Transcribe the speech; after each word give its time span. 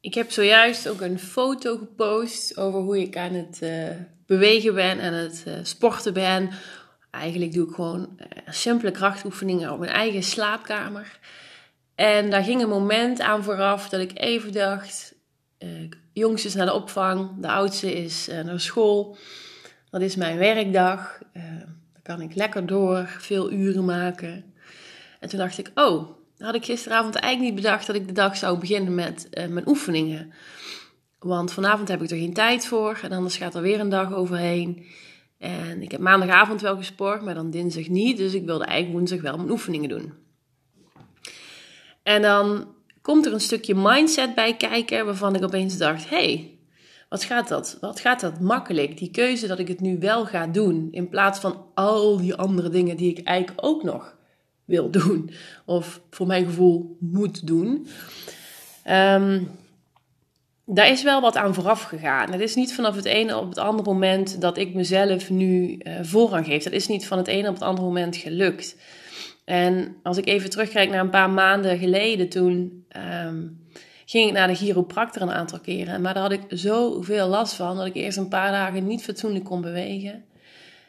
Ik 0.00 0.14
heb 0.14 0.30
zojuist 0.30 0.88
ook 0.88 1.00
een 1.00 1.18
foto 1.18 1.76
gepost 1.76 2.56
over 2.56 2.80
hoe 2.80 3.00
ik 3.00 3.16
aan 3.16 3.32
het 3.32 3.60
uh, 3.62 3.88
bewegen 4.26 4.74
ben 4.74 4.98
en 4.98 5.12
het 5.12 5.44
uh, 5.48 5.54
sporten 5.62 6.12
ben. 6.12 6.50
Eigenlijk 7.10 7.52
doe 7.52 7.68
ik 7.68 7.74
gewoon 7.74 8.18
uh, 8.18 8.52
simpele 8.52 8.90
krachtoefeningen 8.90 9.72
op 9.72 9.78
mijn 9.78 9.92
eigen 9.92 10.22
slaapkamer. 10.22 11.18
En 11.94 12.30
daar 12.30 12.42
ging 12.42 12.62
een 12.62 12.68
moment 12.68 13.20
aan 13.20 13.44
vooraf 13.44 13.88
dat 13.88 14.00
ik 14.00 14.18
even 14.18 14.52
dacht: 14.52 15.14
jongste 16.12 16.48
is 16.48 16.54
naar 16.54 16.66
de 16.66 16.74
opvang, 16.74 17.40
de 17.40 17.48
oudste 17.48 17.92
is 17.92 18.26
naar 18.44 18.60
school. 18.60 19.16
Dat 19.90 20.00
is 20.00 20.16
mijn 20.16 20.38
werkdag. 20.38 21.18
dan 21.92 22.02
kan 22.02 22.20
ik 22.20 22.34
lekker 22.34 22.66
door, 22.66 23.06
veel 23.18 23.52
uren 23.52 23.84
maken. 23.84 24.54
En 25.18 25.28
toen 25.28 25.38
dacht 25.38 25.58
ik: 25.58 25.70
oh 25.74 26.19
had 26.40 26.54
ik 26.54 26.64
gisteravond 26.64 27.14
eigenlijk 27.14 27.54
niet 27.54 27.62
bedacht 27.62 27.86
dat 27.86 27.96
ik 27.96 28.06
de 28.06 28.12
dag 28.12 28.36
zou 28.36 28.58
beginnen 28.58 28.94
met 28.94 29.28
uh, 29.30 29.46
mijn 29.46 29.68
oefeningen. 29.68 30.32
Want 31.18 31.52
vanavond 31.52 31.88
heb 31.88 32.02
ik 32.02 32.10
er 32.10 32.16
geen 32.16 32.32
tijd 32.32 32.66
voor 32.66 33.00
en 33.02 33.12
anders 33.12 33.36
gaat 33.36 33.54
er 33.54 33.62
weer 33.62 33.80
een 33.80 33.88
dag 33.88 34.12
overheen. 34.12 34.86
En 35.38 35.82
ik 35.82 35.90
heb 35.90 36.00
maandagavond 36.00 36.60
wel 36.60 36.76
gesport, 36.76 37.22
maar 37.22 37.34
dan 37.34 37.50
dinsdag 37.50 37.88
niet. 37.88 38.16
Dus 38.16 38.34
ik 38.34 38.44
wilde 38.44 38.64
eigenlijk 38.64 38.98
woensdag 38.98 39.20
wel 39.20 39.36
mijn 39.36 39.50
oefeningen 39.50 39.88
doen. 39.88 40.12
En 42.02 42.22
dan 42.22 42.74
komt 43.02 43.26
er 43.26 43.32
een 43.32 43.40
stukje 43.40 43.74
mindset 43.74 44.34
bij 44.34 44.56
kijken 44.56 45.04
waarvan 45.04 45.34
ik 45.34 45.44
opeens 45.44 45.76
dacht: 45.76 46.08
hey, 46.08 46.58
wat 47.08 47.24
gaat 47.24 47.48
dat? 47.48 47.78
Wat 47.80 48.00
gaat 48.00 48.20
dat 48.20 48.40
makkelijk? 48.40 48.98
Die 48.98 49.10
keuze 49.10 49.46
dat 49.46 49.58
ik 49.58 49.68
het 49.68 49.80
nu 49.80 49.98
wel 49.98 50.26
ga 50.26 50.46
doen, 50.46 50.88
in 50.90 51.08
plaats 51.08 51.40
van 51.40 51.64
al 51.74 52.16
die 52.16 52.34
andere 52.34 52.68
dingen 52.68 52.96
die 52.96 53.10
ik 53.10 53.26
eigenlijk 53.26 53.66
ook 53.66 53.82
nog 53.82 54.18
wil 54.70 54.90
doen. 54.90 55.30
Of 55.64 56.00
voor 56.10 56.26
mijn 56.26 56.44
gevoel 56.44 56.96
moet 57.00 57.46
doen. 57.46 57.86
Um, 58.88 59.48
daar 60.64 60.88
is 60.90 61.02
wel 61.02 61.20
wat 61.20 61.36
aan 61.36 61.54
vooraf 61.54 61.82
gegaan. 61.82 62.32
Het 62.32 62.40
is 62.40 62.54
niet 62.54 62.74
vanaf 62.74 62.96
het 62.96 63.04
ene 63.04 63.38
op 63.38 63.48
het 63.48 63.58
andere 63.58 63.92
moment 63.92 64.40
dat 64.40 64.58
ik 64.58 64.74
mezelf 64.74 65.30
nu 65.30 65.78
uh, 65.78 65.94
voorrang 66.02 66.46
geef. 66.46 66.62
Dat 66.62 66.72
is 66.72 66.86
niet 66.86 67.06
van 67.06 67.18
het 67.18 67.26
ene 67.26 67.48
op 67.48 67.54
het 67.54 67.62
andere 67.62 67.86
moment 67.86 68.16
gelukt. 68.16 68.76
En 69.44 69.96
als 70.02 70.16
ik 70.16 70.26
even 70.26 70.50
terugkijk 70.50 70.90
naar 70.90 71.00
een 71.00 71.10
paar 71.10 71.30
maanden 71.30 71.78
geleden, 71.78 72.28
toen 72.28 72.84
um, 73.24 73.66
ging 74.04 74.28
ik 74.28 74.32
naar 74.32 74.48
de 74.48 74.54
chiropractor 74.54 75.22
een 75.22 75.30
aantal 75.30 75.60
keren. 75.60 76.00
Maar 76.00 76.14
daar 76.14 76.22
had 76.22 76.32
ik 76.32 76.42
zoveel 76.48 77.28
last 77.28 77.54
van 77.54 77.76
dat 77.76 77.86
ik 77.86 77.94
eerst 77.94 78.18
een 78.18 78.28
paar 78.28 78.52
dagen 78.52 78.86
niet 78.86 79.02
fatsoenlijk 79.02 79.44
kon 79.44 79.60
bewegen. 79.60 80.24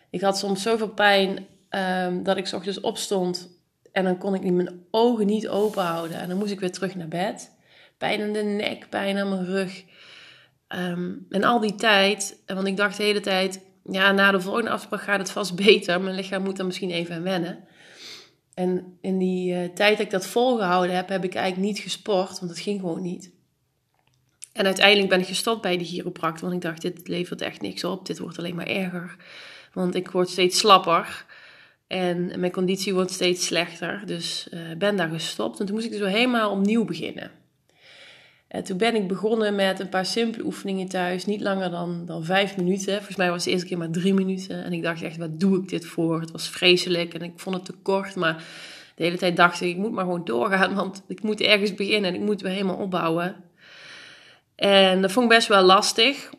Ik 0.10 0.22
had 0.22 0.38
soms 0.38 0.62
zoveel 0.62 0.90
pijn 0.90 1.46
um, 1.70 2.24
dat 2.24 2.38
ik 2.38 2.52
ochtends 2.54 2.80
opstond 2.80 3.50
en 3.92 4.04
dan 4.04 4.18
kon 4.18 4.36
ik 4.36 4.52
mijn 4.52 4.86
ogen 4.92 5.26
niet 5.26 5.48
open 5.48 5.84
houden. 5.84 6.18
En 6.18 6.30
dan 6.30 6.38
moest 6.38 6.52
ik 6.52 6.60
weer 6.60 6.72
terug 6.72 6.96
naar 6.96 7.08
bed. 7.08 7.52
Pijn 7.98 8.20
in 8.20 8.34
de 8.34 8.44
nek, 8.44 8.90
pijn 8.90 9.18
aan 9.18 9.30
mijn 9.30 9.46
rug. 9.46 9.84
Ehm, 10.68 11.12
en 11.30 11.44
al 11.44 11.60
die 11.60 11.76
tijd, 11.76 12.42
want 12.46 12.68
ik 12.68 12.78
dacht 12.78 12.98
de 12.98 13.04
hele 13.04 13.20
tijd, 13.20 13.62
ja, 13.84 14.12
na 14.12 14.32
de 14.32 14.42
volgende 14.42 14.70
afspraak 14.70 15.02
gaat 15.02 15.20
het 15.20 15.32
vast 15.32 15.56
beter. 15.66 16.02
Mijn 16.02 16.16
lichaam 16.16 16.44
moet 16.44 16.60
er 16.60 16.66
misschien 16.66 16.92
even 16.92 17.16
aan 17.16 17.24
wennen. 17.24 17.64
En 18.54 18.98
in 19.02 19.18
die 19.18 19.54
uh, 19.54 19.74
tijd 19.74 19.98
dat 19.98 20.06
ik 20.06 20.12
dat 20.12 20.28
volgehouden 20.28 20.96
heb, 20.96 21.10
heb 21.10 21.24
ik 21.24 21.36
eigenlijk 21.36 21.68
niet 21.68 21.80
gesport, 21.80 22.40
want 22.40 22.52
dat 22.52 22.60
ging 22.60 22.80
gewoon 22.80 23.02
niet. 23.02 23.32
En 24.54 24.66
uiteindelijk 24.66 25.10
ben 25.10 25.20
ik 25.20 25.28
gestopt 25.28 25.62
bij 25.62 25.78
de 25.78 25.84
chiropractor, 25.84 26.50
want 26.50 26.54
ik 26.54 26.70
dacht, 26.70 26.82
dit 26.82 27.08
levert 27.08 27.42
echt 27.42 27.62
niks 27.62 27.84
op. 27.84 28.06
Dit 28.06 28.20
wordt 28.20 28.38
alleen 28.38 28.56
maar 28.56 28.68
erger. 28.68 29.16
Want 29.74 29.96
ik 29.96 30.12
word 30.12 30.30
steeds 30.30 30.58
slapper. 30.58 31.26
En 31.92 32.32
mijn 32.40 32.52
conditie 32.52 32.94
wordt 32.94 33.12
steeds 33.12 33.46
slechter. 33.46 34.02
Dus 34.06 34.48
uh, 34.54 34.60
ben 34.78 34.96
daar 34.96 35.10
gestopt. 35.10 35.60
En 35.60 35.66
toen 35.66 35.76
moest 35.76 35.88
ik 35.88 35.92
dus 35.92 36.12
helemaal 36.12 36.52
opnieuw 36.52 36.86
beginnen. 36.86 37.32
En 38.48 38.64
toen 38.64 38.78
ben 38.78 38.96
ik 38.96 39.08
begonnen 39.08 39.56
met 39.56 39.80
een 39.80 39.90
paar 39.90 40.06
simpele 40.06 40.46
oefeningen 40.46 40.88
thuis. 40.88 41.26
Niet 41.26 41.42
langer 41.42 41.70
dan, 41.70 42.06
dan 42.06 42.26
vijf 42.26 42.58
minuten. 42.58 42.96
Volgens 42.96 43.16
mij 43.16 43.30
was 43.30 43.36
het 43.36 43.46
de 43.46 43.52
eerste 43.52 43.68
keer 43.68 43.78
maar 43.78 43.90
drie 43.90 44.14
minuten. 44.14 44.64
En 44.64 44.74
ik 44.74 44.82
dacht 44.82 45.02
echt, 45.02 45.18
wat 45.18 45.40
doe 45.40 45.58
ik 45.58 45.70
dit 45.70 45.86
voor? 45.86 46.20
Het 46.20 46.32
was 46.32 46.50
vreselijk 46.50 47.14
en 47.14 47.22
ik 47.22 47.32
vond 47.36 47.56
het 47.56 47.66
te 47.66 47.74
kort. 47.82 48.16
Maar 48.16 48.44
de 48.96 49.04
hele 49.04 49.18
tijd 49.18 49.36
dacht 49.36 49.62
ik, 49.62 49.70
ik 49.70 49.78
moet 49.78 49.92
maar 49.92 50.06
gewoon 50.06 50.26
doorgaan. 50.26 50.76
Want 50.76 51.04
ik 51.08 51.22
moet 51.22 51.42
ergens 51.42 51.74
beginnen 51.74 52.10
en 52.10 52.16
ik 52.16 52.26
moet 52.26 52.42
weer 52.42 52.52
helemaal 52.52 52.78
opbouwen. 52.78 53.36
En 54.56 55.02
dat 55.02 55.12
vond 55.12 55.32
ik 55.32 55.38
best 55.38 55.48
wel 55.48 55.64
lastig. 55.64 56.30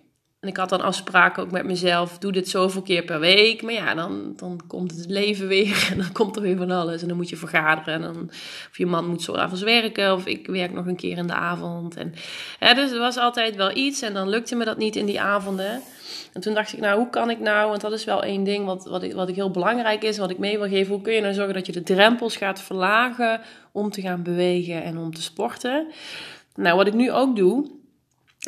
En 0.43 0.49
ik 0.49 0.57
had 0.57 0.69
dan 0.69 0.81
afspraken 0.81 1.43
ook 1.43 1.51
met 1.51 1.65
mezelf, 1.65 2.19
doe 2.19 2.33
dit 2.33 2.49
zoveel 2.49 2.83
keer 2.83 3.05
per 3.05 3.21
week. 3.21 3.63
Maar 3.63 3.73
ja, 3.73 3.95
dan, 3.95 4.33
dan 4.37 4.61
komt 4.67 4.91
het 4.91 5.11
leven 5.11 5.49
weer 5.49 5.87
en 5.93 5.99
dan 5.99 6.13
komt 6.13 6.37
er 6.37 6.43
weer 6.43 6.57
van 6.57 6.71
alles. 6.71 7.03
En 7.03 7.09
dan 7.09 7.17
moet 7.17 7.29
je 7.29 7.37
vergaderen 7.37 7.95
en 7.95 8.03
dan, 8.03 8.27
of 8.71 8.79
je 8.79 8.87
man 8.87 9.09
moet 9.09 9.23
zo 9.23 9.35
avonds 9.35 9.63
werken 9.63 10.13
of 10.13 10.27
ik 10.27 10.47
werk 10.47 10.73
nog 10.73 10.87
een 10.87 10.97
keer 10.97 11.17
in 11.17 11.27
de 11.27 11.35
avond. 11.35 11.97
En, 11.97 12.15
ja, 12.61 12.75
dus 12.75 12.91
er 12.91 12.99
was 12.99 13.17
altijd 13.17 13.57
wel 13.57 13.77
iets 13.77 14.03
en 14.03 14.15
dan 14.15 14.29
lukte 14.29 14.55
me 14.55 14.65
dat 14.65 14.79
niet 14.79 14.97
in 14.97 15.07
die 15.07 15.21
avonden. 15.21 15.83
En 16.33 16.41
toen 16.41 16.55
dacht 16.55 16.73
ik, 16.73 16.81
nou, 16.81 16.99
hoe 16.99 17.11
kan 17.11 17.31
ik 17.31 17.41
nou, 17.41 17.69
want 17.69 17.81
dat 17.81 17.93
is 17.93 18.05
wel 18.05 18.23
één 18.23 18.45
ding 18.45 18.65
wat, 18.65 18.85
wat, 18.85 19.03
ik, 19.03 19.13
wat 19.13 19.29
ik 19.29 19.35
heel 19.35 19.51
belangrijk 19.51 20.03
is, 20.03 20.19
wat 20.19 20.31
ik 20.31 20.39
mee 20.39 20.59
wil 20.59 20.69
geven. 20.69 20.93
Hoe 20.93 21.03
kun 21.03 21.13
je 21.13 21.21
nou 21.21 21.35
zorgen 21.35 21.55
dat 21.55 21.67
je 21.67 21.73
de 21.73 21.83
drempels 21.83 22.37
gaat 22.37 22.61
verlagen 22.61 23.41
om 23.73 23.91
te 23.91 24.01
gaan 24.01 24.23
bewegen 24.23 24.83
en 24.83 24.99
om 24.99 25.15
te 25.15 25.23
sporten? 25.23 25.87
Nou, 26.55 26.77
wat 26.77 26.87
ik 26.87 26.95
nu 26.95 27.13
ook 27.13 27.37
doe, 27.37 27.81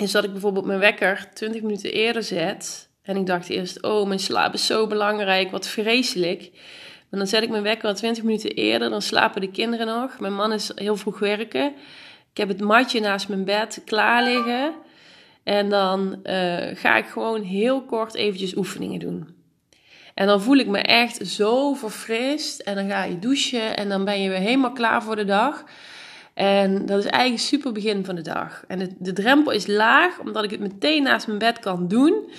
is 0.03 0.11
dat 0.11 0.25
ik 0.25 0.33
bijvoorbeeld 0.33 0.65
mijn 0.65 0.79
wekker 0.79 1.29
20 1.35 1.63
minuten 1.63 1.93
eerder 1.93 2.23
zet. 2.23 2.89
En 3.03 3.17
ik 3.17 3.27
dacht 3.27 3.49
eerst, 3.49 3.83
oh, 3.83 4.07
mijn 4.07 4.19
slaap 4.21 4.55
is 4.55 4.67
zo 4.67 4.87
belangrijk, 4.87 5.51
wat 5.51 5.69
vreselijk. 5.69 6.51
Maar 7.11 7.21
dan 7.21 7.29
zet 7.29 7.43
ik 7.43 7.51
mijn 7.51 7.63
wekker 7.63 7.89
al 7.89 7.95
20 7.95 8.23
minuten 8.23 8.51
eerder, 8.51 8.91
dan 8.91 9.03
slapen 9.03 9.41
de 9.41 9.51
kinderen 9.51 9.87
nog. 9.87 10.21
Mijn 10.21 10.35
man 10.35 10.53
is 10.53 10.73
heel 10.75 10.97
vroeg 10.97 11.19
werken. 11.19 11.75
Ik 12.31 12.37
heb 12.37 12.49
het 12.49 12.61
matje 12.61 13.01
naast 13.01 13.29
mijn 13.29 13.45
bed 13.45 13.83
klaar 13.85 14.25
liggen. 14.25 14.75
En 15.43 15.69
dan 15.69 16.21
uh, 16.25 16.57
ga 16.75 16.97
ik 16.97 17.07
gewoon 17.07 17.43
heel 17.43 17.83
kort 17.83 18.15
eventjes 18.15 18.57
oefeningen 18.57 19.01
doen. 19.01 19.29
En 20.15 20.27
dan 20.27 20.43
voel 20.43 20.57
ik 20.57 20.67
me 20.67 20.79
echt 20.79 21.27
zo 21.27 21.75
verfrist. 21.75 22.61
En 22.61 22.75
dan 22.75 22.89
ga 22.89 23.05
je 23.05 23.19
douchen 23.19 23.77
en 23.77 23.89
dan 23.89 24.05
ben 24.05 24.23
je 24.23 24.29
weer 24.29 24.39
helemaal 24.39 24.73
klaar 24.73 25.03
voor 25.03 25.17
de 25.17 25.25
dag. 25.25 25.65
En 26.35 26.87
dat 26.87 26.99
is 26.99 27.11
eigenlijk 27.11 27.43
super 27.43 27.73
begin 27.73 28.05
van 28.05 28.15
de 28.15 28.23
dag. 28.23 28.65
En 28.69 28.97
de, 28.99 29.13
drempel 29.13 29.53
is 29.53 29.67
laag, 29.67 30.19
omdat 30.19 30.45
ik 30.45 30.51
het 30.51 30.61
meteen 30.61 31.03
naast 31.03 31.27
mijn 31.27 31.39
bed 31.39 31.59
kan 31.59 31.89
doen. 31.89 32.31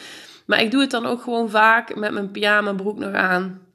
Maar 0.45 0.61
ik 0.61 0.71
doe 0.71 0.81
het 0.81 0.91
dan 0.91 1.05
ook 1.05 1.21
gewoon 1.21 1.49
vaak 1.49 1.95
met 1.95 2.11
mijn 2.11 2.31
pyjama 2.31 2.73
broek 2.73 2.97
nog 2.97 3.13
aan. 3.13 3.65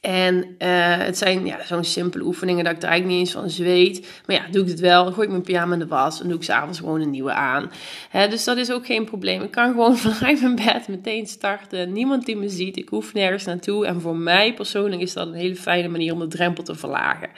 En 0.00 0.34
uh, 0.36 0.96
het 0.96 1.18
zijn 1.18 1.46
ja, 1.46 1.64
zo'n 1.64 1.84
simpele 1.84 2.24
oefeningen 2.24 2.64
dat 2.64 2.72
ik 2.72 2.82
er 2.82 2.88
eigenlijk 2.88 3.18
niet 3.18 3.28
eens 3.28 3.36
van 3.36 3.50
zweet. 3.50 4.22
Maar 4.26 4.36
ja, 4.36 4.42
doe 4.50 4.62
ik 4.62 4.68
het 4.68 4.80
wel. 4.80 5.04
Dan 5.04 5.12
gooi 5.12 5.26
ik 5.26 5.32
mijn 5.32 5.44
pyjama 5.44 5.72
in 5.72 5.78
de 5.78 5.86
was. 5.86 6.20
En 6.20 6.28
doe 6.28 6.36
ik 6.36 6.42
s'avonds 6.42 6.78
gewoon 6.78 7.00
een 7.00 7.10
nieuwe 7.10 7.32
aan. 7.32 7.70
Hè, 8.10 8.28
dus 8.28 8.44
dat 8.44 8.56
is 8.56 8.70
ook 8.70 8.86
geen 8.86 9.04
probleem. 9.04 9.42
Ik 9.42 9.50
kan 9.50 9.70
gewoon 9.72 9.96
vanuit 9.96 10.40
mijn 10.40 10.54
bed 10.54 10.88
meteen 10.88 11.26
starten. 11.26 11.92
Niemand 11.92 12.26
die 12.26 12.36
me 12.36 12.48
ziet. 12.48 12.76
Ik 12.76 12.88
hoef 12.88 13.14
nergens 13.14 13.44
naartoe. 13.44 13.86
En 13.86 14.00
voor 14.00 14.16
mij 14.16 14.54
persoonlijk 14.54 15.02
is 15.02 15.12
dat 15.12 15.26
een 15.26 15.34
hele 15.34 15.56
fijne 15.56 15.88
manier 15.88 16.12
om 16.12 16.18
de 16.18 16.26
drempel 16.26 16.64
te 16.64 16.74
verlagen. 16.74 17.28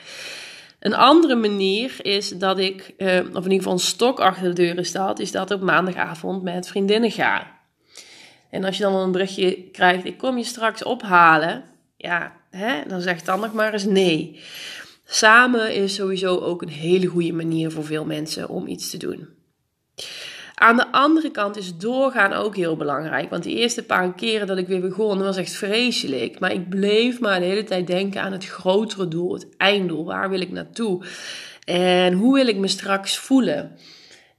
Een 0.80 0.94
andere 0.94 1.34
manier 1.34 1.96
is 2.02 2.28
dat 2.28 2.58
ik, 2.58 2.94
uh, 2.98 3.08
of 3.08 3.24
in 3.24 3.36
ieder 3.36 3.52
geval 3.52 3.72
een 3.72 3.78
stok 3.78 4.20
achter 4.20 4.48
de 4.48 4.52
deuren 4.52 4.86
staat, 4.86 5.18
is 5.18 5.30
dat 5.30 5.50
ik 5.50 5.56
op 5.56 5.62
maandagavond 5.62 6.42
met 6.42 6.68
vriendinnen 6.68 7.10
ga. 7.10 7.58
En 8.50 8.64
als 8.64 8.76
je 8.76 8.82
dan 8.82 8.94
een 8.94 9.12
berichtje 9.12 9.62
krijgt, 9.72 10.04
ik 10.04 10.18
kom 10.18 10.36
je 10.38 10.44
straks 10.44 10.82
ophalen, 10.82 11.64
ja, 11.96 12.36
hè, 12.50 12.80
dan 12.86 13.00
zegt 13.00 13.26
dan 13.26 13.40
nog 13.40 13.52
maar 13.52 13.72
eens 13.72 13.84
nee. 13.84 14.40
Samen 15.04 15.74
is 15.74 15.94
sowieso 15.94 16.38
ook 16.38 16.62
een 16.62 16.68
hele 16.68 17.06
goede 17.06 17.32
manier 17.32 17.70
voor 17.70 17.84
veel 17.84 18.04
mensen 18.04 18.48
om 18.48 18.66
iets 18.66 18.90
te 18.90 18.96
doen. 18.96 19.28
Aan 20.62 20.76
de 20.76 20.92
andere 20.92 21.30
kant 21.30 21.56
is 21.56 21.76
doorgaan 21.76 22.32
ook 22.32 22.56
heel 22.56 22.76
belangrijk. 22.76 23.30
Want 23.30 23.42
de 23.42 23.54
eerste 23.54 23.82
paar 23.82 24.14
keren 24.14 24.46
dat 24.46 24.58
ik 24.58 24.66
weer 24.66 24.80
begon, 24.80 25.22
was 25.22 25.36
echt 25.36 25.52
vreselijk. 25.52 26.38
Maar 26.38 26.52
ik 26.52 26.68
bleef 26.68 27.20
maar 27.20 27.40
de 27.40 27.46
hele 27.46 27.64
tijd 27.64 27.86
denken 27.86 28.22
aan 28.22 28.32
het 28.32 28.46
grotere 28.46 29.08
doel, 29.08 29.32
het 29.32 29.46
einddoel. 29.56 30.04
Waar 30.04 30.30
wil 30.30 30.40
ik 30.40 30.50
naartoe? 30.50 31.04
En 31.64 32.12
hoe 32.12 32.34
wil 32.34 32.46
ik 32.46 32.56
me 32.56 32.68
straks 32.68 33.18
voelen? 33.18 33.76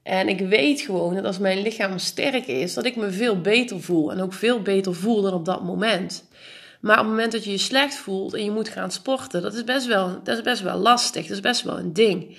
En 0.02 0.28
ik 0.28 0.38
weet 0.38 0.80
gewoon 0.80 1.14
dat 1.14 1.24
als 1.24 1.38
mijn 1.38 1.62
lichaam 1.62 1.98
sterk 1.98 2.46
is, 2.46 2.74
dat 2.74 2.84
ik 2.84 2.96
me 2.96 3.10
veel 3.10 3.40
beter 3.40 3.80
voel. 3.80 4.12
En 4.12 4.20
ook 4.20 4.32
veel 4.32 4.62
beter 4.62 4.94
voel 4.94 5.22
dan 5.22 5.32
op 5.32 5.44
dat 5.44 5.62
moment. 5.62 6.24
Maar 6.80 6.98
op 6.98 7.04
het 7.04 7.10
moment 7.10 7.32
dat 7.32 7.44
je 7.44 7.50
je 7.50 7.58
slecht 7.58 7.94
voelt 7.94 8.34
en 8.34 8.44
je 8.44 8.50
moet 8.50 8.68
gaan 8.68 8.90
sporten, 8.90 9.42
dat 9.42 9.54
is 9.54 9.64
best 9.64 9.86
wel, 9.86 10.20
dat 10.24 10.36
is 10.36 10.42
best 10.42 10.62
wel 10.62 10.78
lastig. 10.78 11.22
Dat 11.22 11.36
is 11.36 11.40
best 11.40 11.62
wel 11.62 11.78
een 11.78 11.92
ding. 11.92 12.36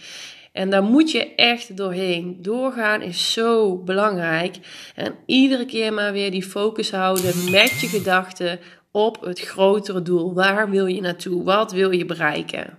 En 0.53 0.69
daar 0.69 0.83
moet 0.83 1.11
je 1.11 1.35
echt 1.35 1.77
doorheen. 1.77 2.37
Doorgaan 2.41 3.01
is 3.01 3.33
zo 3.33 3.77
belangrijk. 3.77 4.57
En 4.95 5.15
iedere 5.25 5.65
keer 5.65 5.93
maar 5.93 6.11
weer 6.11 6.31
die 6.31 6.43
focus 6.43 6.91
houden 6.91 7.51
met 7.51 7.79
je 7.79 7.87
gedachten 7.87 8.59
op 8.91 9.21
het 9.21 9.39
grotere 9.39 10.01
doel. 10.01 10.33
Waar 10.33 10.69
wil 10.69 10.85
je 10.85 11.01
naartoe? 11.01 11.43
Wat 11.43 11.71
wil 11.71 11.91
je 11.91 12.05
bereiken? 12.05 12.77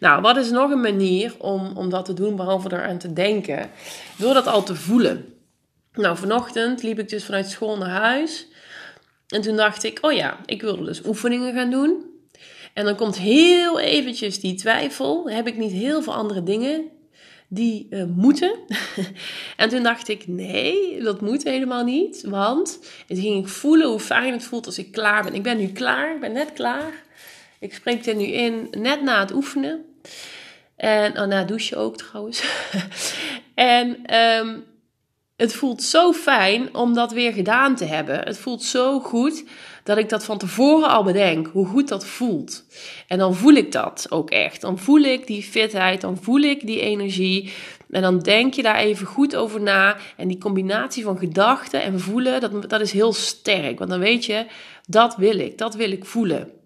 Nou, 0.00 0.20
wat 0.20 0.36
is 0.36 0.50
nog 0.50 0.70
een 0.70 0.80
manier 0.80 1.34
om, 1.38 1.76
om 1.76 1.90
dat 1.90 2.04
te 2.04 2.14
doen, 2.14 2.36
behalve 2.36 2.72
eraan 2.72 2.98
te 2.98 3.12
denken? 3.12 3.70
Door 4.16 4.34
dat 4.34 4.46
al 4.46 4.62
te 4.62 4.74
voelen. 4.74 5.34
Nou, 5.92 6.16
vanochtend 6.16 6.82
liep 6.82 6.98
ik 6.98 7.08
dus 7.08 7.24
vanuit 7.24 7.48
school 7.48 7.76
naar 7.76 8.00
huis. 8.00 8.46
En 9.28 9.40
toen 9.40 9.56
dacht 9.56 9.84
ik, 9.84 9.98
oh 10.00 10.12
ja, 10.12 10.36
ik 10.46 10.62
wilde 10.62 10.84
dus 10.84 11.04
oefeningen 11.04 11.54
gaan 11.54 11.70
doen. 11.70 12.09
En 12.74 12.84
dan 12.84 12.96
komt 12.96 13.18
heel 13.18 13.80
eventjes 13.80 14.40
die 14.40 14.54
twijfel. 14.54 15.30
Heb 15.30 15.46
ik 15.46 15.56
niet 15.56 15.72
heel 15.72 16.02
veel 16.02 16.14
andere 16.14 16.42
dingen 16.42 16.90
die 17.48 17.86
uh, 17.90 18.04
moeten. 18.04 18.58
en 19.56 19.68
toen 19.68 19.82
dacht 19.82 20.08
ik, 20.08 20.26
nee, 20.26 21.02
dat 21.02 21.20
moet 21.20 21.44
helemaal 21.44 21.84
niet. 21.84 22.22
Want 22.26 22.78
het 23.06 23.18
ging 23.18 23.44
ik 23.44 23.48
voelen 23.48 23.88
hoe 23.88 24.00
fijn 24.00 24.32
het 24.32 24.44
voelt 24.44 24.66
als 24.66 24.78
ik 24.78 24.92
klaar 24.92 25.22
ben. 25.22 25.34
Ik 25.34 25.42
ben 25.42 25.58
nu 25.58 25.66
klaar, 25.66 26.14
ik 26.14 26.20
ben 26.20 26.32
net 26.32 26.52
klaar. 26.52 26.92
Ik 27.58 27.74
spreek 27.74 28.06
er 28.06 28.14
nu 28.14 28.24
in, 28.24 28.68
net 28.70 29.02
na 29.02 29.20
het 29.20 29.32
oefenen. 29.32 29.84
En 30.76 31.20
oh, 31.20 31.26
na 31.26 31.44
douchen 31.44 31.76
ook 31.76 31.96
trouwens. 31.96 32.44
en 33.54 34.14
um, 34.16 34.64
het 35.40 35.54
voelt 35.54 35.82
zo 35.82 36.12
fijn 36.12 36.74
om 36.74 36.94
dat 36.94 37.12
weer 37.12 37.32
gedaan 37.32 37.76
te 37.76 37.84
hebben. 37.84 38.18
Het 38.18 38.38
voelt 38.38 38.62
zo 38.62 39.00
goed 39.00 39.44
dat 39.84 39.98
ik 39.98 40.08
dat 40.08 40.24
van 40.24 40.38
tevoren 40.38 40.88
al 40.88 41.02
bedenk, 41.04 41.46
hoe 41.46 41.66
goed 41.66 41.88
dat 41.88 42.06
voelt. 42.06 42.64
En 43.06 43.18
dan 43.18 43.34
voel 43.34 43.52
ik 43.52 43.72
dat 43.72 44.06
ook 44.08 44.30
echt. 44.30 44.60
Dan 44.60 44.78
voel 44.78 45.00
ik 45.00 45.26
die 45.26 45.42
fitheid, 45.42 46.00
dan 46.00 46.18
voel 46.22 46.40
ik 46.40 46.66
die 46.66 46.80
energie. 46.80 47.52
En 47.90 48.02
dan 48.02 48.18
denk 48.18 48.54
je 48.54 48.62
daar 48.62 48.76
even 48.76 49.06
goed 49.06 49.36
over 49.36 49.60
na. 49.60 49.96
En 50.16 50.28
die 50.28 50.38
combinatie 50.38 51.04
van 51.04 51.18
gedachten 51.18 51.82
en 51.82 52.00
voelen, 52.00 52.40
dat, 52.40 52.70
dat 52.70 52.80
is 52.80 52.92
heel 52.92 53.12
sterk. 53.12 53.78
Want 53.78 53.90
dan 53.90 54.00
weet 54.00 54.24
je, 54.24 54.46
dat 54.86 55.16
wil 55.16 55.38
ik, 55.38 55.58
dat 55.58 55.74
wil 55.74 55.90
ik 55.90 56.04
voelen. 56.04 56.59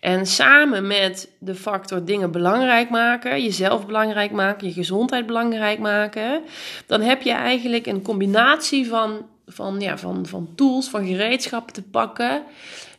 En 0.00 0.26
samen 0.26 0.86
met 0.86 1.28
de 1.38 1.54
factor 1.54 2.04
dingen 2.04 2.30
belangrijk 2.30 2.90
maken, 2.90 3.42
jezelf 3.42 3.86
belangrijk 3.86 4.30
maken, 4.30 4.66
je 4.66 4.72
gezondheid 4.72 5.26
belangrijk 5.26 5.78
maken, 5.78 6.42
dan 6.86 7.00
heb 7.00 7.22
je 7.22 7.32
eigenlijk 7.32 7.86
een 7.86 8.02
combinatie 8.02 8.88
van, 8.88 9.26
van, 9.46 9.80
ja, 9.80 9.98
van, 9.98 10.26
van 10.26 10.48
tools, 10.54 10.88
van 10.88 11.06
gereedschappen 11.06 11.72
te 11.72 11.82
pakken, 11.82 12.42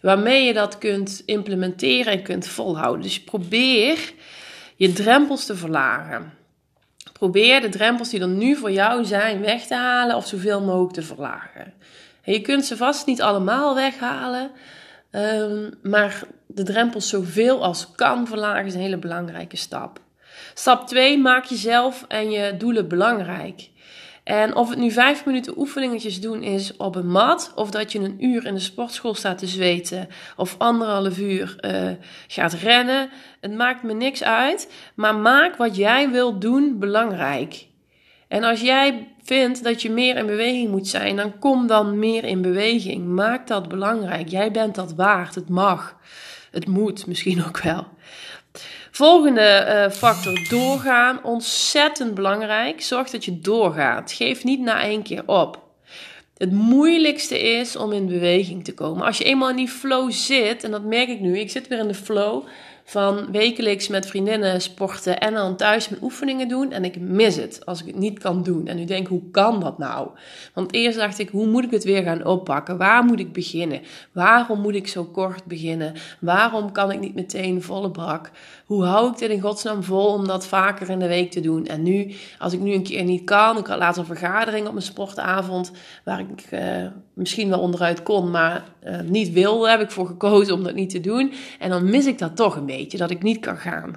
waarmee 0.02 0.46
je 0.46 0.54
dat 0.54 0.78
kunt 0.78 1.24
implementeren 1.26 2.14
en 2.14 2.24
kunt 2.24 2.48
volhouden. 2.48 3.02
Dus 3.02 3.24
probeer 3.24 4.14
je 4.76 4.94
drempels 4.94 5.46
te 5.46 5.56
verlagen. 5.56 6.34
Probeer 7.14 7.62
de 7.62 7.70
drempels 7.70 8.10
die 8.10 8.20
er 8.20 8.28
nu 8.28 8.56
voor 8.56 8.72
jou 8.72 9.06
zijn 9.06 9.42
weg 9.42 9.66
te 9.66 9.76
halen 9.76 10.16
of 10.16 10.28
zoveel 10.28 10.62
mogelijk 10.62 10.94
te 10.94 11.02
verlagen. 11.02 11.74
En 12.22 12.34
je 12.34 12.42
kunt 12.42 12.66
ze 12.66 12.78
vast 12.78 13.06
niet 13.06 13.22
allemaal 13.22 13.76
weghalen, 13.76 14.52
um, 15.12 15.70
maar 15.82 16.24
de 16.56 16.64
drempels 16.64 17.10
zoveel 17.10 17.64
als 17.64 17.92
kan 17.96 18.28
verlagen 18.28 18.66
is 18.66 18.74
een 18.74 18.80
hele 18.80 18.98
belangrijke 18.98 19.58
stap. 19.58 20.00
Stap 20.54 20.88
2, 20.88 21.18
maak 21.18 21.46
jezelf 21.46 22.06
en 22.08 22.32
je 22.32 22.58
doelen 22.58 22.88
belangrijk. 22.88 23.72
En 24.24 24.56
of 24.56 24.70
het 24.70 24.80
nu 24.80 24.92
vijf 24.92 25.26
minuten 25.26 25.58
oefeningetjes 25.58 26.22
doen 26.22 26.44
is 26.44 26.78
op 26.78 26.96
een 26.96 27.08
mat, 27.08 27.52
of 27.56 27.72
dat 27.72 27.92
je 27.92 28.00
een 28.00 28.26
uur 28.26 28.46
in 28.46 28.54
de 28.54 28.60
sportschool 28.60 29.14
staat 29.14 29.38
te 29.38 29.48
zweten, 29.48 30.08
of 30.36 30.56
anderhalf 30.58 31.18
uur 31.18 31.56
uh, 31.62 31.90
gaat 32.28 32.54
rennen, 32.54 33.10
het 33.42 33.54
maakt 33.54 33.84
me 33.84 33.94
niks 33.94 34.24
uit. 34.24 34.72
Maar 34.96 35.16
maak 35.16 35.56
wat 35.56 35.76
jij 35.76 36.10
wilt 36.10 36.42
doen 36.42 36.80
belangrijk. 36.80 37.66
En 38.28 38.44
als 38.44 38.62
jij 38.62 39.08
vindt 39.24 39.64
dat 39.64 39.82
je 39.82 39.92
meer 39.92 40.18
in 40.18 40.26
beweging 40.26 40.70
moet 40.70 40.88
zijn, 40.88 41.16
dan 41.16 41.40
kom 41.40 41.68
dan 41.68 42.00
meer 42.00 42.24
in 42.24 42.42
beweging. 42.42 43.06
Maak 43.06 43.48
dat 43.48 43.68
belangrijk. 43.68 44.28
Jij 44.28 44.52
bent 44.52 44.76
dat 44.76 44.94
waard. 44.94 45.36
Het 45.36 45.50
mag. 45.50 45.98
Het 46.54 46.68
moet 46.68 47.08
misschien 47.08 47.46
ook 47.46 47.62
wel. 47.62 47.88
Volgende 48.92 49.66
uh, 49.68 49.92
factor, 49.98 50.48
doorgaan. 50.50 51.24
Ontzettend 51.24 52.14
belangrijk. 52.14 52.82
Zorg 52.82 53.10
dat 53.10 53.26
je 53.26 53.40
doorgaat. 53.40 54.12
Geef 54.12 54.44
niet 54.44 54.60
na 54.60 54.82
één 54.82 55.04
keer 55.04 55.24
op. 55.26 55.62
Het 56.38 56.52
moeilijkste 56.52 57.40
is 57.40 57.76
om 57.76 57.92
in 57.92 58.08
beweging 58.08 58.64
te 58.64 58.74
komen. 58.74 59.06
Als 59.06 59.18
je 59.18 59.24
eenmaal 59.24 59.50
in 59.50 59.56
die 59.56 59.68
flow 59.68 60.12
zit, 60.12 60.64
en 60.64 60.72
dat 60.72 60.84
merk 60.84 61.10
ik 61.10 61.20
nu, 61.20 61.40
ik 61.40 61.52
zit 61.52 61.68
weer 61.68 61.80
in 61.80 61.88
de 61.88 61.94
flow 61.94 62.44
van 62.84 63.32
wekelijks 63.32 63.88
met 63.88 64.08
vriendinnen 64.08 64.62
sporten 64.62 65.20
en 65.20 65.34
dan 65.34 65.56
thuis 65.56 65.90
mijn 65.90 66.04
oefeningen 66.04 66.48
doen. 66.48 66.72
En 66.72 66.84
ik 66.84 67.00
mis 67.00 67.36
het 67.36 67.66
als 67.66 67.82
ik 67.82 67.88
het 67.88 67.98
niet 67.98 68.20
kan 68.20 68.44
doen. 68.44 68.68
En 68.68 68.76
nu 68.76 68.86
denk 68.86 69.02
ik, 69.02 69.08
hoe 69.08 69.32
kan 69.32 69.60
dat 69.60 69.78
nou? 69.78 70.10
Want 70.54 70.74
eerst 70.74 70.98
dacht 70.98 71.20
ik, 71.20 71.30
hoe 71.30 71.48
moet 71.48 71.64
ik 71.64 71.72
het 71.72 71.84
weer 71.84 72.04
gaan 72.04 72.26
oppakken? 72.26 72.78
Waar 72.78 73.04
moet 73.04 73.20
ik 73.20 73.34
beginnen? 73.34 73.82
Waarom 74.12 74.62
moet 74.62 74.76
ik 74.76 74.88
zo 74.88 75.04
kort 75.04 75.46
beginnen? 75.46 75.94
Waarom 76.20 76.72
kan 76.72 76.92
ik 76.92 77.00
niet 77.00 77.16
meteen 77.16 77.62
volle 77.62 77.92
brak? 77.92 78.32
Hoe 78.66 78.84
hou 78.84 79.12
ik 79.12 79.18
dit 79.18 79.30
in 79.30 79.42
godsnaam 79.42 79.84
vol 79.84 80.14
om 80.14 80.28
dat 80.28 80.48
vaker 80.48 80.90
in 80.90 81.00
de 81.00 81.08
week 81.08 81.32
te 81.32 81.40
doen? 81.40 81.66
En 81.66 81.84
nu, 81.84 82.14
als 82.40 82.54
ik 82.54 82.60
nu 82.60 82.74
een 82.74 82.84
keer 82.84 83.04
niet 83.04 83.24
kan, 83.24 83.58
ik 83.58 83.68
had 83.68 83.78
laatst 83.78 84.00
een 84.00 84.06
vergadering 84.06 84.66
op 84.66 84.74
mijn 84.74 84.86
sportavond 84.86 85.72
waar 86.04 86.20
ik 86.20 86.52
uh, 86.52 86.88
misschien 87.14 87.50
wel 87.50 87.60
onderuit 87.60 88.04
kon, 88.04 88.32
maar 88.32 88.64
uh, 88.84 89.00
niet 89.00 89.32
wilde, 89.32 89.70
heb 89.70 89.82
ik 89.82 89.92
voor 89.92 90.08
gekozen 90.08 90.54
om 90.54 90.64
dat 90.64 90.76
niet 90.76 90.90
te 90.90 91.00
doen. 91.00 91.34
En 91.60 91.70
dan 91.70 91.90
mis 91.90 92.06
ik 92.06 92.18
dat 92.18 92.36
toch 92.36 92.56
een 92.56 92.66
beetje, 92.66 92.73
dat 92.98 93.12
ik 93.12 93.24
niet 93.24 93.40
kan 93.40 93.58
gaan. 93.58 93.96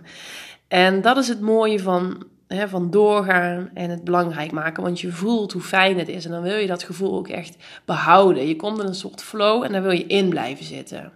En 0.69 1.03
dat 1.03 1.17
is 1.17 1.29
het 1.29 1.41
mooie 1.41 1.79
van, 1.79 2.27
hè, 2.49 2.69
van 2.69 2.91
doorgaan 2.91 3.71
en 3.75 3.91
het 3.91 4.05
belangrijk 4.05 4.53
maken, 4.53 4.83
want 4.83 5.01
je 5.01 5.13
voelt 5.13 5.53
hoe 5.53 5.63
fijn 5.63 5.99
het 5.99 6.09
is 6.09 6.25
en 6.25 6.31
dan 6.31 6.43
wil 6.43 6.57
je 6.57 6.67
dat 6.67 6.83
gevoel 6.83 7.17
ook 7.17 7.29
echt 7.29 7.57
behouden. 7.85 8.49
Je 8.49 8.57
komt 8.57 8.81
in 8.81 8.87
een 8.87 8.95
soort 8.95 9.23
flow 9.23 9.63
en 9.63 9.73
daar 9.73 9.83
wil 9.83 9.93
je 9.93 10.07
in 10.07 10.29
blijven 10.29 10.65
zitten. 10.65 11.13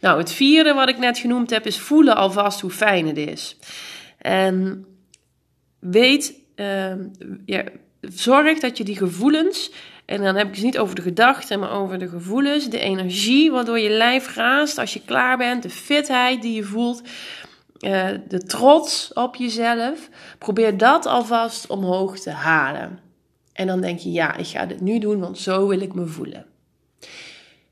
Nou, 0.00 0.18
het 0.18 0.32
vierde 0.32 0.74
wat 0.74 0.88
ik 0.88 0.98
net 0.98 1.18
genoemd 1.18 1.50
heb 1.50 1.66
is 1.66 1.78
voelen 1.78 2.16
alvast 2.16 2.60
hoe 2.60 2.70
fijn 2.70 3.06
het 3.06 3.16
is. 3.16 3.56
En 4.18 4.86
weet, 5.78 6.34
uh, 6.56 6.92
ja, 7.44 7.64
zorg 8.00 8.58
dat 8.58 8.78
je 8.78 8.84
die 8.84 8.96
gevoelens, 8.96 9.70
en 10.08 10.22
dan 10.22 10.36
heb 10.36 10.48
ik 10.48 10.54
het 10.54 10.64
niet 10.64 10.78
over 10.78 10.94
de 10.94 11.02
gedachten, 11.02 11.58
maar 11.58 11.70
over 11.70 11.98
de 11.98 12.08
gevoelens, 12.08 12.68
de 12.68 12.78
energie 12.78 13.50
waardoor 13.50 13.78
je 13.78 13.90
lijf 13.90 14.34
raast 14.34 14.78
als 14.78 14.92
je 14.92 15.00
klaar 15.04 15.36
bent, 15.36 15.62
de 15.62 15.70
fitheid 15.70 16.42
die 16.42 16.54
je 16.54 16.62
voelt, 16.62 17.02
uh, 17.80 18.06
de 18.28 18.42
trots 18.42 19.12
op 19.12 19.34
jezelf. 19.36 20.08
Probeer 20.38 20.76
dat 20.76 21.06
alvast 21.06 21.66
omhoog 21.66 22.18
te 22.18 22.30
halen. 22.30 22.98
En 23.52 23.66
dan 23.66 23.80
denk 23.80 23.98
je, 23.98 24.12
ja, 24.12 24.36
ik 24.36 24.46
ga 24.46 24.66
dit 24.66 24.80
nu 24.80 24.98
doen, 24.98 25.20
want 25.20 25.38
zo 25.38 25.66
wil 25.66 25.80
ik 25.80 25.94
me 25.94 26.06
voelen. 26.06 26.46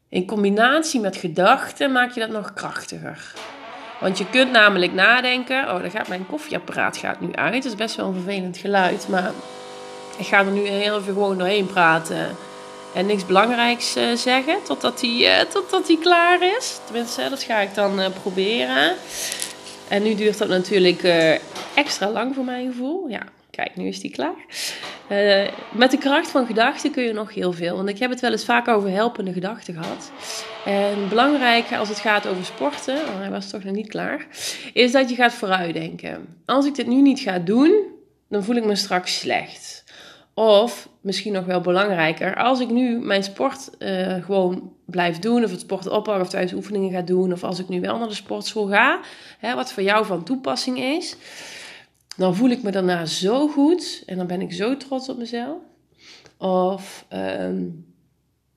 In 0.09 0.27
combinatie 0.27 1.01
met 1.01 1.17
gedachten 1.17 1.93
maak 1.93 2.11
je 2.11 2.21
dat 2.21 2.31
nog 2.31 2.53
krachtiger. 2.53 3.33
Want 4.01 4.19
je 4.19 4.31
kunt 4.31 4.51
namelijk 4.51 4.93
nadenken. 4.93 5.63
Oh, 5.63 5.81
daar 5.81 5.91
gaat 5.91 6.09
mijn 6.09 6.27
koffieapparaat 6.27 6.97
gaat 6.97 7.21
nu 7.21 7.33
uit. 7.33 7.63
Dat 7.63 7.73
is 7.73 7.79
best 7.79 7.97
wel 7.97 8.07
een 8.07 8.15
vervelend 8.15 8.57
geluid. 8.57 9.09
Maar 9.09 9.33
ik 10.17 10.27
ga 10.27 10.39
er 10.39 10.51
nu 10.51 10.67
heel 10.67 10.99
even 10.99 11.13
gewoon 11.13 11.39
doorheen 11.39 11.67
praten. 11.67 12.37
En 12.95 13.07
niks 13.07 13.27
belangrijks 13.27 13.97
uh, 13.97 14.13
zeggen. 14.15 14.57
Totdat 14.63 15.01
hij 15.01 15.11
uh, 15.11 15.51
totdat 15.51 15.87
hij 15.87 15.99
klaar 16.01 16.43
is. 16.57 16.79
Tenminste, 16.85 17.29
dat 17.29 17.43
ga 17.43 17.59
ik 17.59 17.75
dan 17.75 18.01
uh, 18.01 18.07
proberen. 18.23 18.95
En 19.89 20.03
nu 20.03 20.15
duurt 20.15 20.39
dat 20.39 20.49
natuurlijk 20.49 21.03
extra 21.75 22.11
lang 22.11 22.35
voor 22.35 22.45
mijn 22.45 22.67
gevoel. 22.67 23.09
Ja, 23.09 23.23
kijk, 23.51 23.77
nu 23.77 23.89
is 23.89 24.01
die 24.01 24.11
klaar. 24.11 24.45
Met 25.73 25.91
de 25.91 25.99
kracht 25.99 26.31
van 26.31 26.47
gedachten 26.47 26.91
kun 26.91 27.03
je 27.03 27.13
nog 27.13 27.35
heel 27.35 27.53
veel. 27.53 27.77
Want 27.77 27.89
ik 27.89 27.99
heb 27.99 28.11
het 28.11 28.21
wel 28.21 28.31
eens 28.31 28.45
vaak 28.45 28.69
over 28.69 28.91
helpende 28.91 29.33
gedachten 29.33 29.75
gehad. 29.75 30.11
En 30.65 31.09
belangrijk 31.09 31.73
als 31.73 31.89
het 31.89 31.99
gaat 31.99 32.27
over 32.27 32.45
sporten, 32.45 32.95
oh, 32.95 33.19
hij 33.19 33.31
was 33.31 33.51
toch 33.51 33.65
nog 33.65 33.75
niet 33.75 33.89
klaar, 33.89 34.27
is 34.73 34.93
dat 34.93 35.11
je 35.11 35.15
gaat 35.15 35.35
vooruitdenken. 35.35 36.39
Als 36.47 36.67
ik 36.67 36.75
dit 36.75 36.87
nu 36.87 37.01
niet 37.01 37.21
ga 37.21 37.39
doen, 37.39 37.83
dan 38.29 38.45
voel 38.45 38.57
ik 38.57 38.65
me 38.65 38.77
straks 38.77 39.19
slecht. 39.19 39.85
Of 40.39 40.89
misschien 41.01 41.33
nog 41.33 41.45
wel 41.45 41.61
belangrijker, 41.61 42.37
als 42.37 42.61
ik 42.61 42.71
nu 42.71 42.99
mijn 42.99 43.23
sport 43.23 43.71
uh, 43.79 44.25
gewoon 44.25 44.73
blijf 44.85 45.19
doen, 45.19 45.45
of 45.45 45.51
het 45.51 45.61
sport 45.61 45.89
of 45.89 46.29
thuis 46.29 46.53
oefeningen 46.53 46.91
ga 46.91 47.03
doen, 47.03 47.33
of 47.33 47.45
als 47.45 47.59
ik 47.59 47.69
nu 47.69 47.81
wel 47.81 47.99
naar 47.99 48.09
de 48.09 48.15
sportschool 48.15 48.67
ga, 48.67 49.01
hè, 49.39 49.55
wat 49.55 49.73
voor 49.73 49.83
jou 49.83 50.07
van 50.07 50.25
toepassing 50.25 50.79
is 50.79 51.17
dan 52.17 52.37
voel 52.37 52.51
ik 52.51 52.63
me 52.63 52.71
daarna 52.71 53.07
zo 53.07 53.49
goed 53.49 54.03
en 54.07 54.17
dan 54.17 54.27
ben 54.27 54.41
ik 54.41 54.53
zo 54.53 54.77
trots 54.77 55.09
op 55.09 55.19
mezelf. 55.19 55.59
Of 56.39 57.05
ehm, 57.09 57.65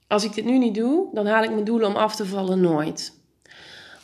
als 0.07 0.23
ik 0.23 0.33
dit 0.33 0.45
nu 0.45 0.57
niet 0.57 0.75
doe, 0.75 1.07
dan 1.13 1.25
haal 1.25 1.43
ik 1.43 1.51
mijn 1.51 1.63
doelen 1.63 1.87
om 1.87 1.95
af 1.95 2.15
te 2.15 2.25
vallen 2.25 2.61
nooit. 2.61 3.17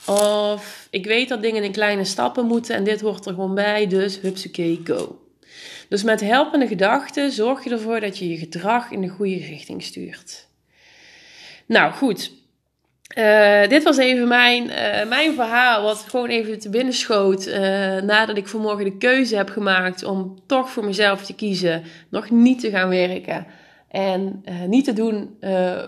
Of 0.08 0.88
ik 0.90 1.06
weet 1.06 1.30
dat 1.30 1.42
dingen 1.42 1.64
in 1.64 1.72
kleine 1.72 2.04
stappen 2.04 2.46
moeten 2.46 2.76
en 2.76 2.84
dit 2.84 3.02
hoort 3.02 3.26
er 3.26 3.34
gewoon 3.34 3.56
bij, 3.56 3.88
dus 3.88 4.20
hupsakee, 4.20 4.82
go. 4.84 5.25
Dus 5.90 6.04
met 6.04 6.22
helpende 6.22 6.68
gedachten 6.68 7.32
zorg 7.32 7.64
je 7.64 7.70
ervoor 7.70 8.00
dat 8.00 8.18
je 8.18 8.30
je 8.30 8.38
gedrag 8.38 8.92
in 8.92 9.02
de 9.02 9.08
goede 9.08 9.38
richting 9.38 9.84
stuurt. 9.84 10.48
Nou 11.66 11.94
goed, 11.94 12.32
uh, 13.18 13.68
dit 13.68 13.84
was 13.84 13.98
even 13.98 14.28
mijn, 14.28 14.64
uh, 14.64 15.10
mijn 15.10 15.34
verhaal, 15.34 15.84
wat 15.84 16.06
gewoon 16.10 16.30
even 16.30 16.60
te 16.60 16.70
binnen 16.70 16.94
schoot. 16.94 17.48
Uh, 17.48 17.56
nadat 18.02 18.38
ik 18.38 18.48
vanmorgen 18.48 18.86
de 18.86 18.98
keuze 18.98 19.36
heb 19.36 19.50
gemaakt 19.50 20.04
om 20.04 20.40
toch 20.46 20.70
voor 20.70 20.86
mezelf 20.86 21.26
te 21.26 21.36
kiezen. 21.36 21.84
Nog 22.10 22.30
niet 22.30 22.60
te 22.60 22.70
gaan 22.70 22.90
werken. 22.90 23.46
En 23.90 24.44
niet 24.68 24.86
te 24.86 24.94
doen 24.94 25.38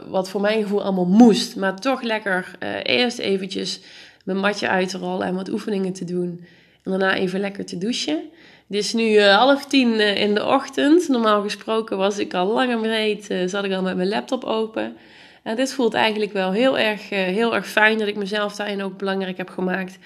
wat 0.07 0.29
voor 0.29 0.41
mijn 0.41 0.61
gevoel 0.61 0.83
allemaal 0.83 1.05
moest. 1.05 1.55
Maar 1.55 1.79
toch 1.79 2.01
lekker 2.01 2.51
eerst 2.83 3.19
eventjes 3.19 3.81
mijn 4.23 4.37
matje 4.37 4.67
uit 4.67 4.89
te 4.89 4.97
rollen 4.97 5.27
en 5.27 5.35
wat 5.35 5.49
oefeningen 5.49 5.93
te 5.93 6.05
doen. 6.05 6.45
En 6.83 6.91
daarna 6.91 7.15
even 7.15 7.39
lekker 7.39 7.65
te 7.65 7.77
douchen. 7.77 8.21
Het 8.67 8.77
is 8.77 8.93
nu 8.93 9.19
half 9.21 9.65
tien 9.65 9.99
in 9.99 10.33
de 10.33 10.45
ochtend. 10.45 11.07
Normaal 11.07 11.41
gesproken 11.41 11.97
was 11.97 12.17
ik 12.17 12.33
al 12.33 12.53
lang 12.53 12.71
en 12.71 12.81
breed, 12.81 13.35
zat 13.45 13.63
ik 13.63 13.71
al 13.71 13.81
met 13.81 13.95
mijn 13.95 14.09
laptop 14.09 14.43
open. 14.43 14.97
En 15.43 15.55
dit 15.55 15.73
voelt 15.73 15.93
eigenlijk 15.93 16.33
wel 16.33 16.51
heel 16.51 16.77
erg, 16.77 17.09
eh, 17.09 17.19
heel 17.19 17.55
erg 17.55 17.67
fijn 17.67 17.97
dat 17.97 18.07
ik 18.07 18.15
mezelf 18.15 18.55
daarin 18.55 18.83
ook 18.83 18.97
belangrijk 18.97 19.37
heb 19.37 19.49
gemaakt. 19.49 19.97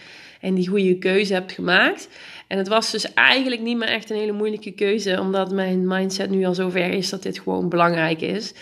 en 0.42 0.54
die 0.54 0.68
goede 0.68 0.98
keuze 0.98 1.34
hebt 1.34 1.52
gemaakt. 1.52 2.10
En 2.48 2.58
het 2.58 2.68
was 2.68 2.92
dus 2.92 3.14
eigenlijk 3.14 3.62
niet 3.62 3.78
meer 3.78 3.88
echt 3.88 4.10
een 4.10 4.18
hele 4.18 4.32
moeilijke 4.32 4.72
keuze, 4.72 5.20
omdat 5.20 5.52
mijn 5.52 5.88
mindset 5.88 6.30
nu 6.30 6.46
al 6.46 6.54
zover 6.54 6.90
is 6.90 7.10
dat 7.10 7.24
dit 7.24 7.40
gewoon 7.40 7.70
belangrijk 7.70 8.22
is. 8.22 8.54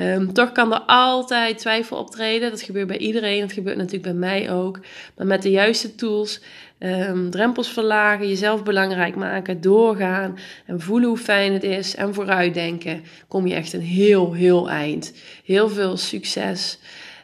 Um, 0.00 0.32
toch 0.32 0.52
kan 0.52 0.72
er 0.72 0.80
altijd 0.80 1.58
twijfel 1.58 1.96
optreden. 1.96 2.50
Dat 2.50 2.62
gebeurt 2.62 2.86
bij 2.86 2.98
iedereen. 2.98 3.40
Dat 3.40 3.52
gebeurt 3.52 3.76
natuurlijk 3.76 4.02
bij 4.02 4.12
mij 4.12 4.52
ook. 4.52 4.80
Maar 5.16 5.26
met 5.26 5.42
de 5.42 5.50
juiste 5.50 5.94
tools, 5.94 6.40
um, 6.78 7.30
drempels 7.30 7.68
verlagen, 7.68 8.28
jezelf 8.28 8.62
belangrijk 8.62 9.16
maken, 9.16 9.60
doorgaan 9.60 10.38
en 10.66 10.80
voelen 10.80 11.08
hoe 11.08 11.18
fijn 11.18 11.52
het 11.52 11.62
is 11.62 11.94
en 11.94 12.14
vooruitdenken, 12.14 13.04
kom 13.28 13.46
je 13.46 13.54
echt 13.54 13.72
een 13.72 13.80
heel, 13.80 14.32
heel 14.32 14.70
eind. 14.70 15.12
Heel 15.44 15.68
veel 15.68 15.96
succes. 15.96 16.78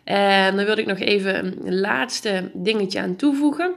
En 0.04 0.56
dan 0.56 0.64
wil 0.64 0.78
ik 0.78 0.86
nog 0.86 0.98
even 0.98 1.66
een 1.66 1.80
laatste 1.80 2.50
dingetje 2.52 3.00
aan 3.00 3.16
toevoegen. 3.16 3.74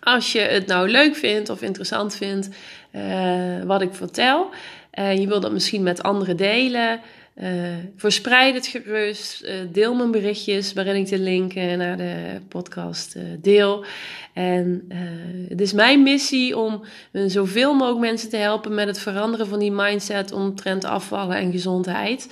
Als 0.00 0.32
je 0.32 0.40
het 0.40 0.66
nou 0.66 0.88
leuk 0.88 1.16
vindt 1.16 1.48
of 1.50 1.62
interessant 1.62 2.16
vindt 2.16 2.48
uh, 2.92 3.62
wat 3.64 3.82
ik 3.82 3.94
vertel, 3.94 4.50
en 4.90 5.20
je 5.20 5.26
wilt 5.26 5.42
dat 5.42 5.52
misschien 5.52 5.82
met 5.82 6.02
anderen 6.02 6.36
delen. 6.36 7.00
Uh, 7.40 7.74
verspreid 7.96 8.54
het 8.54 8.66
gerust. 8.66 9.44
Uh, 9.44 9.50
deel 9.72 9.94
mijn 9.94 10.10
berichtjes 10.10 10.72
waarin 10.72 10.96
ik 10.96 11.08
de 11.08 11.18
link 11.18 11.54
naar 11.54 11.96
de 11.96 12.40
podcast 12.48 13.16
deel. 13.40 13.84
En 14.32 14.88
het 15.48 15.60
is 15.60 15.72
mijn 15.72 16.02
missie 16.02 16.58
om 16.58 16.84
zoveel 17.12 17.74
mogelijk 17.74 18.00
mensen 18.00 18.28
te 18.28 18.36
helpen 18.36 18.74
met 18.74 18.86
het 18.86 18.98
veranderen 18.98 19.46
van 19.46 19.58
die 19.58 19.72
mindset 19.72 20.32
omtrent 20.32 20.84
afvallen 20.84 21.36
en 21.36 21.52
gezondheid. 21.52 22.28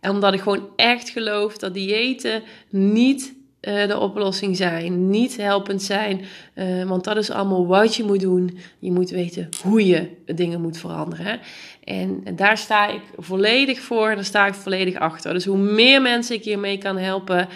En 0.00 0.10
omdat 0.10 0.34
ik 0.34 0.40
gewoon 0.40 0.68
echt 0.76 1.08
geloof 1.08 1.58
dat 1.58 1.74
diëten 1.74 2.42
niet 2.68 3.34
uh, 3.68 3.86
de 3.86 3.98
oplossing 3.98 4.56
zijn, 4.56 5.10
niet 5.10 5.36
helpend 5.36 5.82
zijn. 5.82 6.20
Uh, 6.54 6.84
want 6.84 7.04
dat 7.04 7.16
is 7.16 7.30
allemaal 7.30 7.66
wat 7.66 7.96
je 7.96 8.04
moet 8.04 8.20
doen. 8.20 8.58
Je 8.78 8.92
moet 8.92 9.10
weten 9.10 9.48
hoe 9.62 9.86
je 9.86 10.08
dingen 10.26 10.60
moet 10.60 10.78
veranderen. 10.78 11.40
En 11.84 12.22
daar 12.36 12.58
sta 12.58 12.88
ik 12.88 13.02
volledig 13.16 13.80
voor 13.80 14.08
en 14.08 14.14
daar 14.14 14.24
sta 14.24 14.46
ik 14.46 14.54
volledig 14.54 14.98
achter. 14.98 15.32
Dus 15.32 15.44
hoe 15.44 15.58
meer 15.58 16.02
mensen 16.02 16.36
ik 16.36 16.44
hiermee 16.44 16.78
kan 16.78 16.98
helpen. 16.98 17.48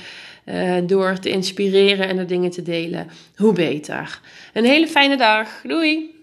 Uh, 0.44 0.76
door 0.86 1.18
te 1.18 1.30
inspireren 1.30 2.08
en 2.08 2.16
de 2.16 2.24
dingen 2.24 2.50
te 2.50 2.62
delen, 2.62 3.08
hoe 3.36 3.52
beter. 3.52 4.20
Een 4.52 4.64
hele 4.64 4.86
fijne 4.86 5.16
dag. 5.16 5.48
Doei! 5.62 6.15